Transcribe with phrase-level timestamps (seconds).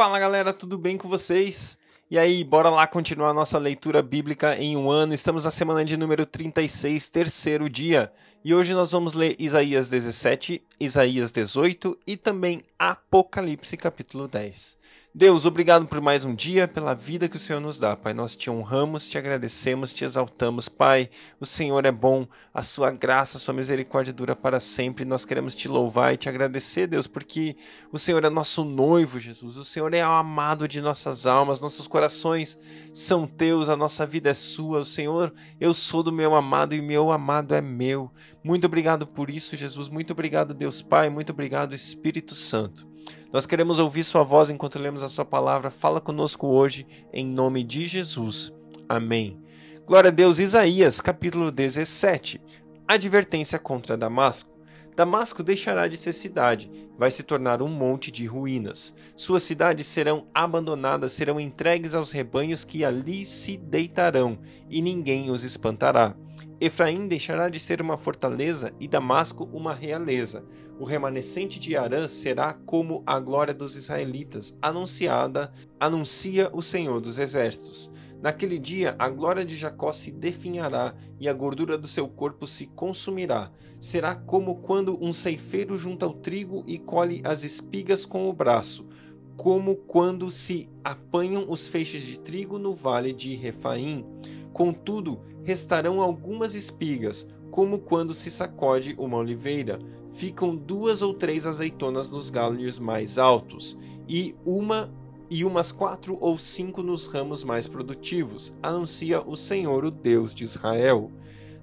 [0.00, 1.78] Fala galera, tudo bem com vocês?
[2.10, 5.12] E aí, bora lá continuar nossa leitura bíblica em um ano.
[5.12, 8.10] Estamos na semana de número 36, terceiro dia.
[8.42, 14.78] E hoje nós vamos ler Isaías 17, Isaías 18 e também Apocalipse capítulo 10.
[15.12, 17.96] Deus, obrigado por mais um dia, pela vida que o Senhor nos dá.
[17.96, 20.68] Pai, nós te honramos, te agradecemos, te exaltamos.
[20.68, 21.10] Pai,
[21.40, 25.04] o Senhor é bom, a sua graça, a sua misericórdia dura para sempre.
[25.04, 27.56] Nós queremos te louvar e te agradecer, Deus, porque
[27.92, 29.56] o Senhor é nosso noivo, Jesus.
[29.56, 32.56] O Senhor é o amado de nossas almas, nossos corações
[32.94, 34.78] são teus, a nossa vida é sua.
[34.78, 38.12] O Senhor, eu sou do meu amado e o meu amado é meu.
[38.42, 39.88] Muito obrigado por isso, Jesus.
[39.88, 41.10] Muito obrigado, Deus Pai.
[41.10, 42.88] Muito obrigado, Espírito Santo.
[43.32, 45.70] Nós queremos ouvir Sua voz enquanto lemos a Sua palavra.
[45.70, 48.52] Fala conosco hoje, em nome de Jesus.
[48.88, 49.40] Amém.
[49.86, 52.40] Glória a Deus, Isaías, capítulo 17.
[52.88, 54.50] Advertência contra Damasco.
[54.96, 58.94] Damasco deixará de ser cidade, vai se tornar um monte de ruínas.
[59.16, 64.38] Suas cidades serão abandonadas, serão entregues aos rebanhos que ali se deitarão,
[64.68, 66.14] e ninguém os espantará.
[66.60, 70.44] Efraim deixará de ser uma fortaleza e Damasco uma realeza.
[70.78, 75.50] O remanescente de Arã será como a glória dos israelitas, anunciada,
[75.80, 77.90] anuncia o Senhor dos exércitos.
[78.20, 82.66] Naquele dia a glória de Jacó se definhará e a gordura do seu corpo se
[82.66, 83.50] consumirá.
[83.80, 88.86] Será como quando um ceifeiro junta o trigo e colhe as espigas com o braço,
[89.34, 94.04] como quando se apanham os feixes de trigo no vale de Refaim
[94.52, 99.78] Contudo, restarão algumas espigas, como quando se sacode uma oliveira.
[100.08, 103.78] Ficam duas ou três azeitonas nos galhos mais altos,
[104.08, 104.92] e uma
[105.30, 110.42] e umas quatro ou cinco nos ramos mais produtivos, anuncia o Senhor, o Deus de
[110.42, 111.08] Israel.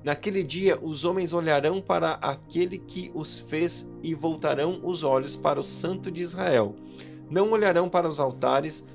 [0.06, 5.60] Naquele dia os homens olharão para aquele que os fez e voltarão os olhos para
[5.60, 6.76] o Santo de Israel.
[7.30, 8.86] Não olharão para os altares,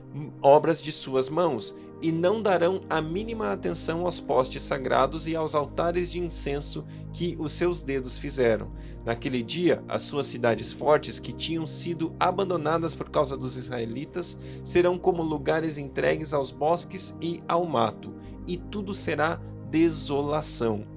[0.41, 5.55] obras de suas mãos, e não darão a mínima atenção aos postes sagrados e aos
[5.55, 8.73] altares de incenso que os seus dedos fizeram.
[9.05, 14.99] Naquele dia, as suas cidades fortes, que tinham sido abandonadas por causa dos israelitas, serão
[14.99, 18.13] como lugares entregues aos bosques e ao mato,
[18.47, 19.41] e tudo será
[19.71, 20.92] desolação.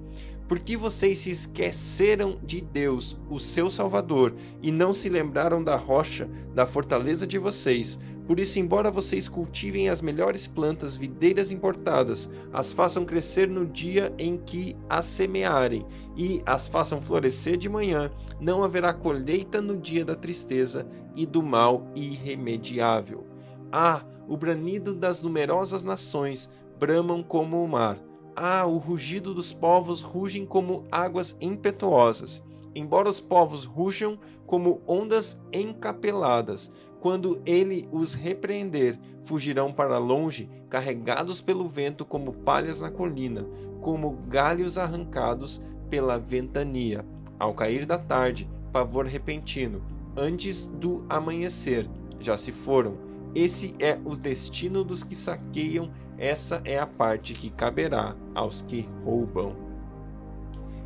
[0.48, 6.28] Porque vocês se esqueceram de Deus, o seu Salvador, e não se lembraram da rocha,
[6.54, 7.98] da fortaleza de vocês.
[8.26, 14.12] Por isso, embora vocês cultivem as melhores plantas videiras importadas, as façam crescer no dia
[14.18, 15.84] em que as semearem,
[16.16, 21.42] e as façam florescer de manhã, não haverá colheita no dia da tristeza e do
[21.42, 23.26] mal irremediável.
[23.72, 28.05] Ah, o branido das numerosas nações bramam como o mar
[28.36, 32.44] ah, o rugido dos povos rugem como águas impetuosas.
[32.74, 36.70] Embora os povos rujam como ondas encapeladas,
[37.00, 43.48] quando ele os repreender, fugirão para longe, carregados pelo vento como palhas na colina,
[43.80, 47.06] como galhos arrancados pela ventania.
[47.38, 49.82] Ao cair da tarde, pavor repentino,
[50.14, 51.88] antes do amanhecer,
[52.20, 53.05] já se foram.
[53.36, 58.88] Esse é o destino dos que saqueiam essa é a parte que caberá aos que
[59.04, 59.54] roubam.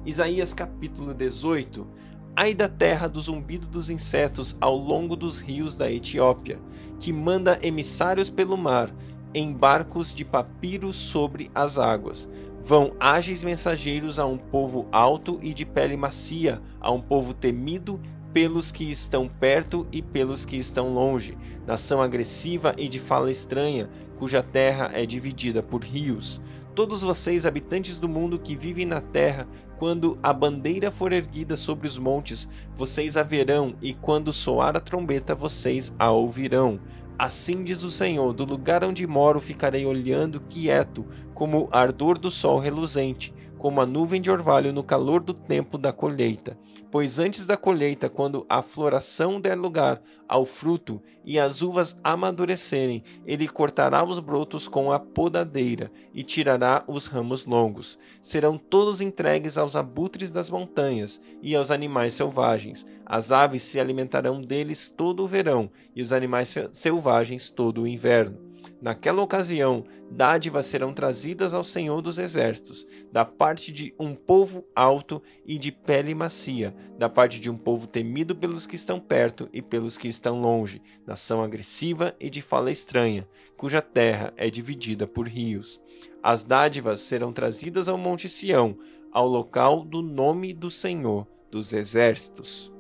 [0.05, 1.87] Isaías capítulo 18
[2.35, 6.59] Ai da terra do zumbido dos insetos ao longo dos rios da Etiópia,
[6.99, 8.93] que manda emissários pelo mar,
[9.33, 12.29] em barcos de papiro sobre as águas.
[12.61, 18.01] Vão ágeis mensageiros a um povo alto e de pele macia, a um povo temido
[18.33, 21.37] pelos que estão perto e pelos que estão longe,
[21.67, 26.41] nação agressiva e de fala estranha, cuja terra é dividida por rios.
[26.75, 29.47] Todos vocês, habitantes do mundo que vivem na terra,
[29.77, 34.81] quando a bandeira for erguida sobre os montes, vocês a verão, e quando soar a
[34.81, 36.79] trombeta, vocês a ouvirão.
[37.19, 42.31] Assim diz o Senhor: do lugar onde moro ficarei olhando quieto, como o ardor do
[42.31, 46.59] sol reluzente como a nuvem de orvalho no calor do tempo da colheita.
[46.91, 53.05] Pois antes da colheita, quando a floração der lugar ao fruto e as uvas amadurecerem,
[53.27, 57.99] ele cortará os brotos com a podadeira e tirará os ramos longos.
[58.21, 62.87] Serão todos entregues aos abutres das montanhas e aos animais selvagens.
[63.05, 68.50] As aves se alimentarão deles todo o verão e os animais selvagens todo o inverno.
[68.81, 75.23] Naquela ocasião, dádivas serão trazidas ao Senhor dos Exércitos, da parte de um povo alto
[75.45, 79.61] e de pele macia, da parte de um povo temido pelos que estão perto e
[79.61, 85.29] pelos que estão longe, nação agressiva e de fala estranha, cuja terra é dividida por
[85.29, 85.79] rios.
[86.23, 88.79] As dádivas serão trazidas ao Monte Sião,
[89.13, 92.73] ao local do nome do Senhor dos Exércitos.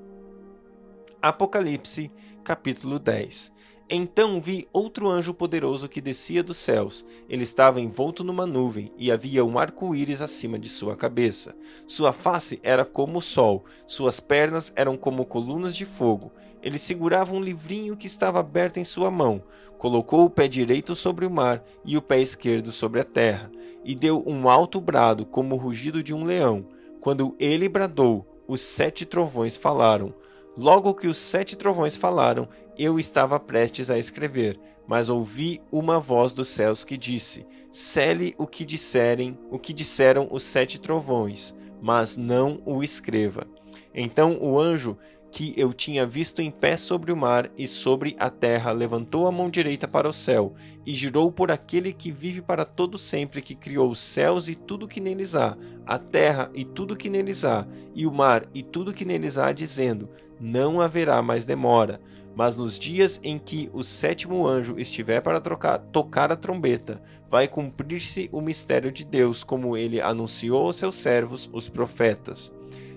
[1.20, 2.11] Apocalipse,
[2.43, 3.59] capítulo 10
[3.92, 7.04] Então vi outro anjo poderoso que descia dos céus.
[7.28, 11.56] Ele estava envolto numa nuvem e havia um arco-íris acima de sua cabeça.
[11.88, 16.31] Sua face era como o sol, suas pernas eram como colunas de fogo.
[16.62, 19.42] Ele segurava um livrinho que estava aberto em sua mão.
[19.76, 23.50] Colocou o pé direito sobre o mar e o pé esquerdo sobre a terra,
[23.84, 26.64] e deu um alto brado como o rugido de um leão.
[27.00, 30.14] Quando ele bradou, os sete trovões falaram.
[30.56, 36.32] Logo que os sete trovões falaram, eu estava prestes a escrever, mas ouvi uma voz
[36.32, 42.17] dos céus que disse: Cele o que disserem, o que disseram os sete trovões, mas
[42.17, 43.47] não o escreva.
[43.94, 44.97] Então o anjo
[45.30, 49.32] que eu tinha visto em pé sobre o mar e sobre a terra, levantou a
[49.32, 50.54] mão direita para o céu
[50.84, 54.88] e girou por aquele que vive para todo sempre, que criou os céus e tudo
[54.88, 55.56] que neles há,
[55.86, 59.52] a terra e tudo que neles há, e o mar e tudo que neles há,
[59.52, 60.08] dizendo:
[60.40, 62.00] Não haverá mais demora.
[62.34, 67.48] Mas nos dias em que o sétimo anjo estiver para trocar, tocar a trombeta, vai
[67.48, 72.52] cumprir-se o mistério de Deus, como ele anunciou aos seus servos, os profetas.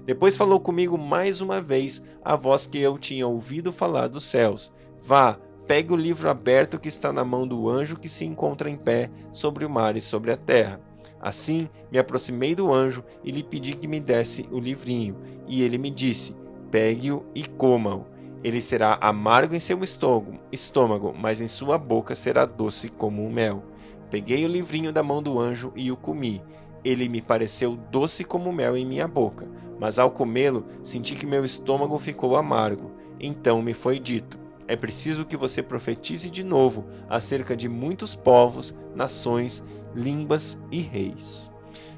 [0.06, 4.74] Depois falou comigo mais uma vez a voz que eu tinha ouvido falar dos céus:
[5.00, 8.76] Vá, pegue o livro aberto que está na mão do anjo que se encontra em
[8.76, 10.82] pé sobre o mar e sobre a terra.
[11.22, 15.18] Assim me aproximei do anjo e lhe pedi que me desse o livrinho,
[15.48, 16.36] e ele me disse:
[16.70, 18.06] Pegue-o e coma-o.
[18.44, 23.32] Ele será amargo em seu estômago, estômago, mas em sua boca será doce como o
[23.32, 23.64] mel.
[24.10, 26.44] Peguei o livrinho da mão do anjo e o comi.
[26.84, 29.48] Ele me pareceu doce como mel em minha boca,
[29.80, 32.92] mas ao comê-lo senti que meu estômago ficou amargo.
[33.20, 34.38] Então me foi dito:
[34.68, 39.64] é preciso que você profetize de novo acerca de muitos povos, nações,
[39.96, 41.52] línguas e reis.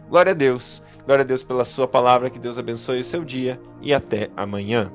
[0.09, 3.59] Glória a Deus, glória a Deus pela Sua palavra, que Deus abençoe o seu dia
[3.81, 4.91] e até amanhã.